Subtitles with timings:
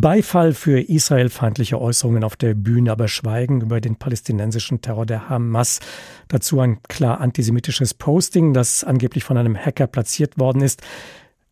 [0.00, 5.80] Beifall für israelfeindliche Äußerungen auf der Bühne, aber Schweigen über den palästinensischen Terror der Hamas.
[6.28, 10.82] Dazu ein klar antisemitisches Posting, das angeblich von einem Hacker platziert worden ist.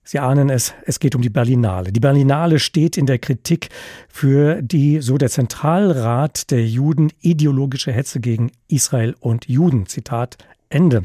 [0.02, 1.90] Sie ahnen es, es geht um die Berlinale.
[1.90, 3.70] Die Berlinale steht in der Kritik
[4.08, 9.86] für die, so der Zentralrat der Juden, ideologische Hetze gegen Israel und Juden.
[9.86, 10.36] Zitat
[10.68, 11.04] Ende.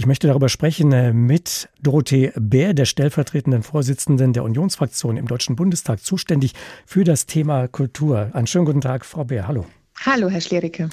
[0.00, 5.56] Ich möchte darüber sprechen äh, mit Dorothee Bär, der stellvertretenden Vorsitzenden der Unionsfraktion im Deutschen
[5.56, 6.54] Bundestag, zuständig
[6.86, 8.30] für das Thema Kultur.
[8.32, 9.46] Einen schönen guten Tag, Frau Bär.
[9.46, 9.66] Hallo.
[10.06, 10.88] Hallo, Herr Schlericke.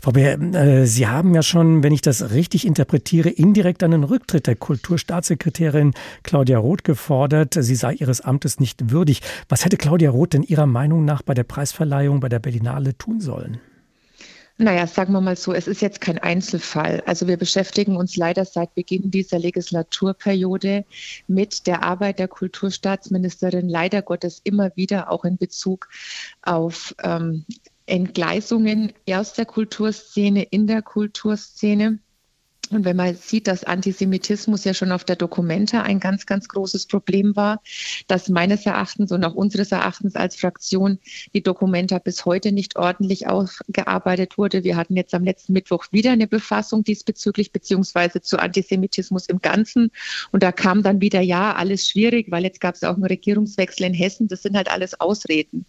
[0.00, 4.48] Frau Bär, äh, Sie haben ja schon, wenn ich das richtig interpretiere, indirekt einen Rücktritt
[4.48, 5.92] der Kulturstaatssekretärin
[6.24, 7.54] Claudia Roth gefordert.
[7.56, 9.20] Sie sei ihres Amtes nicht würdig.
[9.48, 13.20] Was hätte Claudia Roth denn Ihrer Meinung nach bei der Preisverleihung bei der Berlinale tun
[13.20, 13.60] sollen?
[14.60, 17.00] Naja, sagen wir mal so, es ist jetzt kein Einzelfall.
[17.06, 20.84] Also wir beschäftigen uns leider seit Beginn dieser Legislaturperiode
[21.28, 25.88] mit der Arbeit der Kulturstaatsministerin leider Gottes immer wieder auch in Bezug
[26.42, 27.44] auf ähm,
[27.86, 32.00] Entgleisungen aus der Kulturszene, in der Kulturszene.
[32.70, 36.86] Und wenn man sieht, dass Antisemitismus ja schon auf der Dokumenta ein ganz, ganz großes
[36.86, 37.62] Problem war,
[38.06, 40.98] dass meines Erachtens und auch unseres Erachtens als Fraktion
[41.34, 44.64] die Dokumenta bis heute nicht ordentlich aufgearbeitet wurde.
[44.64, 49.90] Wir hatten jetzt am letzten Mittwoch wieder eine Befassung diesbezüglich, beziehungsweise zu Antisemitismus im Ganzen.
[50.30, 53.86] Und da kam dann wieder, ja, alles schwierig, weil jetzt gab es auch einen Regierungswechsel
[53.86, 54.28] in Hessen.
[54.28, 55.64] Das sind halt alles Ausreden.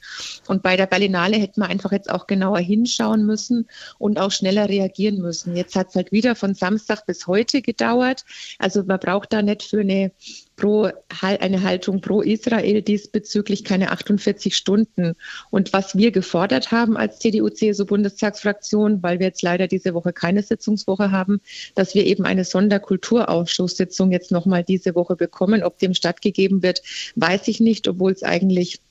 [0.47, 4.67] Und bei der Berlinale hätten wir einfach jetzt auch genauer hinschauen müssen und auch schneller
[4.67, 5.55] reagieren müssen.
[5.55, 8.25] Jetzt hat es halt wieder von Samstag Samstag bis heute gedauert.
[8.57, 10.11] Also man braucht da nicht für eine
[10.55, 10.89] pro,
[11.21, 15.13] eine Haltung pro Israel diesbezüglich keine 48 Stunden.
[15.51, 21.11] Und was wir gefordert haben als CDU-CSU-Bundestagsfraktion, weil wir jetzt leider diese Woche keine Sitzungswoche
[21.11, 21.41] haben,
[21.75, 25.63] dass wir eben eine Sonderkulturausschusssitzung jetzt nochmal diese Woche bekommen.
[25.63, 26.81] Ob dem stattgegeben wird,
[27.15, 28.81] weiß ich nicht, obwohl es eigentlich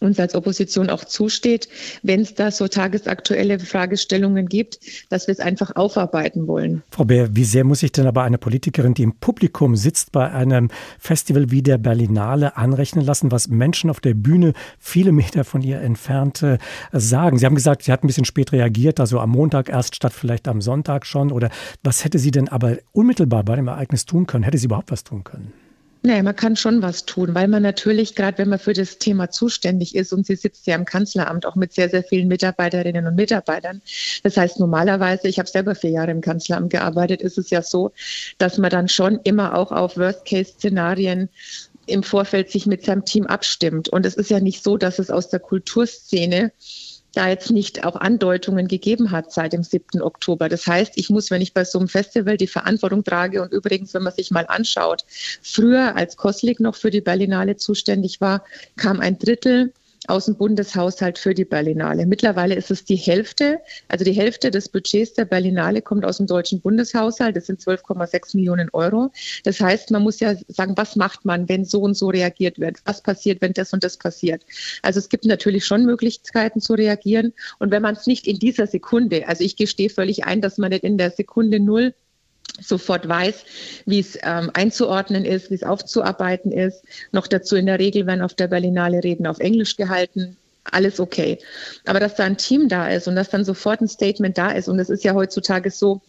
[0.00, 1.68] uns als Opposition auch zusteht,
[2.02, 6.82] wenn es da so tagesaktuelle Fragestellungen gibt, dass wir es einfach aufarbeiten wollen.
[6.90, 10.30] Frau Beer, wie sehr muss sich denn aber eine Politikerin, die im Publikum sitzt, bei
[10.30, 10.68] einem
[10.98, 15.80] Festival wie der Berlinale anrechnen lassen, was Menschen auf der Bühne viele Meter von ihr
[15.80, 16.58] entfernt äh,
[16.92, 17.38] sagen?
[17.38, 20.48] Sie haben gesagt, sie hat ein bisschen spät reagiert, also am Montag erst statt vielleicht
[20.48, 21.32] am Sonntag schon.
[21.32, 21.50] Oder
[21.82, 24.44] was hätte sie denn aber unmittelbar bei dem Ereignis tun können?
[24.44, 25.52] Hätte sie überhaupt was tun können?
[26.02, 29.28] Naja, man kann schon was tun, weil man natürlich, gerade wenn man für das Thema
[29.28, 33.16] zuständig ist und sie sitzt ja im Kanzleramt auch mit sehr, sehr vielen Mitarbeiterinnen und
[33.16, 33.82] Mitarbeitern.
[34.22, 37.92] Das heißt, normalerweise, ich habe selber vier Jahre im Kanzleramt gearbeitet, ist es ja so,
[38.38, 41.28] dass man dann schon immer auch auf Worst-Case-Szenarien
[41.84, 43.90] im Vorfeld sich mit seinem Team abstimmt.
[43.90, 46.52] Und es ist ja nicht so, dass es aus der Kulturszene
[47.12, 50.00] da jetzt nicht auch Andeutungen gegeben hat seit dem 7.
[50.00, 50.48] Oktober.
[50.48, 53.94] Das heißt, ich muss, wenn ich bei so einem Festival die Verantwortung trage und übrigens,
[53.94, 55.04] wenn man sich mal anschaut,
[55.42, 58.44] früher als Koslik noch für die Berlinale zuständig war,
[58.76, 59.72] kam ein Drittel
[60.10, 62.06] aus dem Bundeshaushalt für die Berlinale.
[62.06, 66.26] Mittlerweile ist es die Hälfte, also die Hälfte des Budgets der Berlinale kommt aus dem
[66.26, 67.36] deutschen Bundeshaushalt.
[67.36, 69.10] Das sind 12,6 Millionen Euro.
[69.44, 72.78] Das heißt, man muss ja sagen, was macht man, wenn so und so reagiert wird?
[72.84, 74.44] Was passiert, wenn das und das passiert?
[74.82, 77.32] Also es gibt natürlich schon Möglichkeiten zu reagieren.
[77.58, 80.70] Und wenn man es nicht in dieser Sekunde, also ich gestehe völlig ein, dass man
[80.70, 81.94] nicht in der Sekunde null
[82.60, 83.44] sofort weiß,
[83.86, 86.82] wie es ähm, einzuordnen ist, wie es aufzuarbeiten ist.
[87.12, 90.36] Noch dazu in der Regel werden auf der Berlinale Reden auf Englisch gehalten.
[90.64, 91.38] Alles okay.
[91.86, 94.68] Aber dass da ein Team da ist und dass dann sofort ein Statement da ist,
[94.68, 96.00] und es ist ja heutzutage so,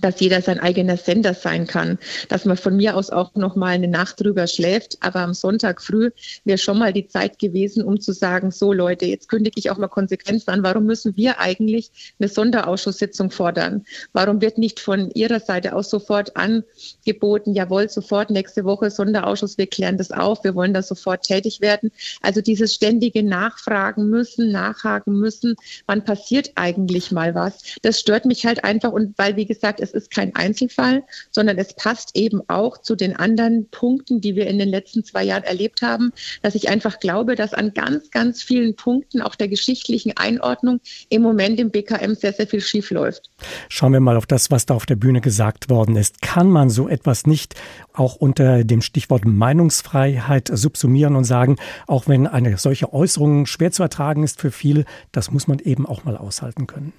[0.00, 1.98] dass jeder sein eigener Sender sein kann,
[2.28, 5.82] dass man von mir aus auch noch mal eine Nacht drüber schläft, aber am Sonntag
[5.82, 6.10] früh
[6.44, 9.78] wäre schon mal die Zeit gewesen, um zu sagen, so Leute, jetzt kündige ich auch
[9.78, 10.62] mal Konsequenzen an.
[10.62, 13.84] Warum müssen wir eigentlich eine Sonderausschusssitzung fordern?
[14.12, 19.66] Warum wird nicht von Ihrer Seite aus sofort angeboten, jawohl, sofort nächste Woche Sonderausschuss, wir
[19.66, 21.90] klären das auf, wir wollen da sofort tätig werden?
[22.22, 27.58] Also dieses ständige Nachfragen müssen, nachhaken müssen, wann passiert eigentlich mal was?
[27.82, 31.74] Das stört mich halt einfach und weil, wie gesagt, es ist kein Einzelfall, sondern es
[31.74, 35.82] passt eben auch zu den anderen Punkten, die wir in den letzten zwei Jahren erlebt
[35.82, 40.80] haben, dass ich einfach glaube, dass an ganz, ganz vielen Punkten auch der geschichtlichen Einordnung
[41.08, 43.30] im Moment im BKM sehr, sehr viel schief läuft.
[43.68, 46.20] Schauen wir mal auf das, was da auf der Bühne gesagt worden ist.
[46.20, 47.54] Kann man so etwas nicht
[47.92, 51.56] auch unter dem Stichwort Meinungsfreiheit subsumieren und sagen,
[51.86, 55.86] auch wenn eine solche Äußerung schwer zu ertragen ist für viele, das muss man eben
[55.86, 56.92] auch mal aushalten können?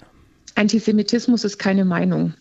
[0.58, 2.34] Antisemitismus ist keine Meinung.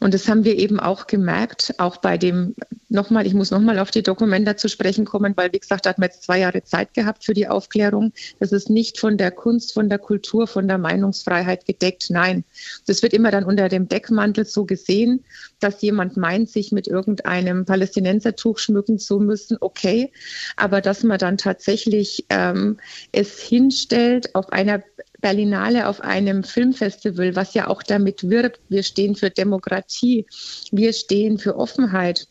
[0.00, 2.54] Und das haben wir eben auch gemerkt, auch bei dem,
[2.88, 5.98] nochmal, ich muss nochmal auf die Dokumente zu sprechen kommen, weil, wie gesagt, da hat
[5.98, 8.12] man jetzt zwei Jahre Zeit gehabt für die Aufklärung.
[8.40, 12.06] Das ist nicht von der Kunst, von der Kultur, von der Meinungsfreiheit gedeckt.
[12.10, 12.44] Nein,
[12.86, 15.24] das wird immer dann unter dem Deckmantel so gesehen,
[15.60, 19.56] dass jemand meint, sich mit irgendeinem Palästinensertuch schmücken zu müssen.
[19.60, 20.12] Okay,
[20.56, 22.78] aber dass man dann tatsächlich ähm,
[23.12, 24.82] es hinstellt auf einer
[25.24, 30.26] Berlinale auf einem Filmfestival, was ja auch damit wirbt, wir stehen für Demokratie,
[30.70, 32.28] wir stehen für Offenheit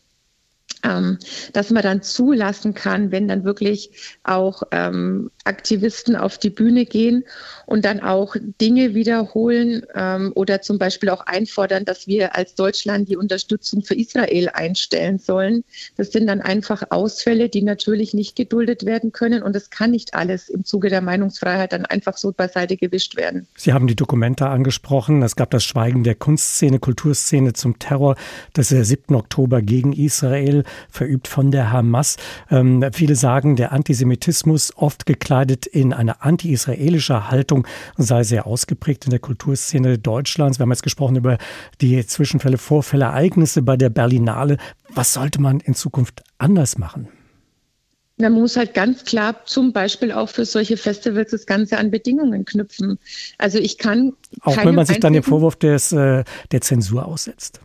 [0.84, 1.18] ähm,
[1.52, 3.90] dass man dann zulassen kann, wenn dann wirklich
[4.22, 7.24] auch ähm, Aktivisten auf die Bühne gehen
[7.66, 13.08] und dann auch Dinge wiederholen ähm, oder zum Beispiel auch einfordern, dass wir als Deutschland
[13.08, 15.64] die Unterstützung für Israel einstellen sollen.
[15.96, 20.14] Das sind dann einfach Ausfälle, die natürlich nicht geduldet werden können und es kann nicht
[20.14, 23.46] alles im Zuge der Meinungsfreiheit dann einfach so beiseite gewischt werden.
[23.56, 25.22] Sie haben die Dokumente angesprochen.
[25.22, 28.16] Es gab das Schweigen der Kunstszene, Kulturszene zum Terror
[28.56, 29.14] des 7.
[29.14, 30.53] Oktober gegen Israel
[30.88, 32.16] verübt von der Hamas.
[32.50, 37.66] Ähm, viele sagen, der Antisemitismus, oft gekleidet in eine anti-israelische Haltung,
[37.96, 40.58] sei sehr ausgeprägt in der Kulturszene Deutschlands.
[40.58, 41.38] Wir haben jetzt gesprochen über
[41.80, 44.58] die Zwischenfälle, Vorfälle, Ereignisse bei der Berlinale.
[44.90, 47.08] Was sollte man in Zukunft anders machen?
[48.16, 52.44] Man muss halt ganz klar zum Beispiel auch für solche Festivals das Ganze an Bedingungen
[52.44, 52.98] knüpfen.
[53.38, 54.12] Also ich kann.
[54.42, 56.22] Auch wenn man sich dann den Vorwurf des, äh,
[56.52, 57.60] der Zensur aussetzt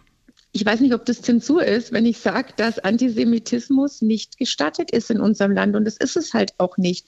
[0.52, 5.12] ich weiß nicht, ob das Zensur ist, wenn ich sage, dass Antisemitismus nicht gestattet ist
[5.12, 5.76] in unserem Land.
[5.76, 7.06] Und das ist es halt auch nicht.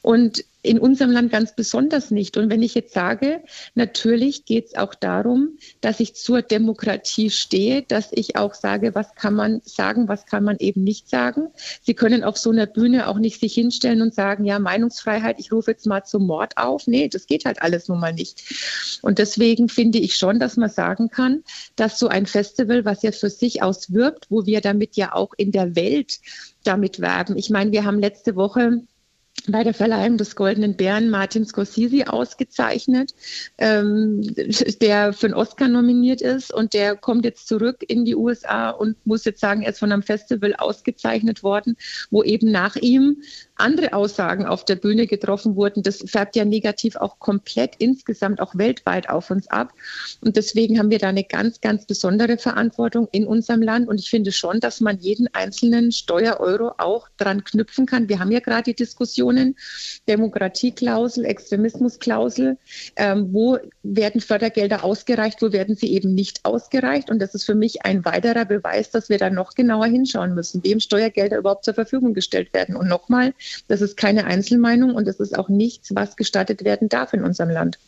[0.00, 2.36] Und in unserem Land ganz besonders nicht.
[2.36, 3.42] Und wenn ich jetzt sage,
[3.74, 9.14] natürlich geht es auch darum, dass ich zur Demokratie stehe, dass ich auch sage, was
[9.14, 11.48] kann man sagen, was kann man eben nicht sagen.
[11.82, 15.52] Sie können auf so einer Bühne auch nicht sich hinstellen und sagen, ja, Meinungsfreiheit, ich
[15.52, 16.88] rufe jetzt mal zum Mord auf.
[16.88, 18.98] Nee, das geht halt alles nun mal nicht.
[19.02, 21.44] Und deswegen finde ich schon, dass man sagen kann,
[21.76, 25.34] dass so ein Festival, was ja für sich aus wirbt, wo wir damit ja auch
[25.36, 26.18] in der Welt
[26.64, 27.36] damit werben.
[27.36, 28.82] Ich meine, wir haben letzte Woche
[29.46, 33.14] bei der Verleihung des Goldenen Bären Martin Scorsese ausgezeichnet,
[33.58, 34.22] ähm,
[34.80, 36.52] der für einen Oscar nominiert ist.
[36.52, 39.92] Und der kommt jetzt zurück in die USA und muss jetzt sagen, er ist von
[39.92, 41.76] einem Festival ausgezeichnet worden,
[42.10, 43.22] wo eben nach ihm
[43.58, 45.82] andere Aussagen auf der Bühne getroffen wurden.
[45.82, 49.72] Das färbt ja negativ auch komplett insgesamt auch weltweit auf uns ab.
[50.20, 53.88] Und deswegen haben wir da eine ganz, ganz besondere Verantwortung in unserem Land.
[53.88, 58.08] Und ich finde schon, dass man jeden einzelnen Steuereuro auch dran knüpfen kann.
[58.08, 59.56] Wir haben ja gerade die Diskussionen
[60.08, 62.58] Demokratieklausel, Extremismusklausel.
[62.96, 67.10] Ähm, wo werden Fördergelder ausgereicht, wo werden sie eben nicht ausgereicht?
[67.10, 70.62] Und das ist für mich ein weiterer Beweis, dass wir da noch genauer hinschauen müssen,
[70.64, 72.76] wem Steuergelder überhaupt zur Verfügung gestellt werden.
[72.76, 73.34] Und nochmal,
[73.68, 77.50] das ist keine Einzelmeinung und das ist auch nichts, was gestattet werden darf in unserem
[77.50, 77.78] Land.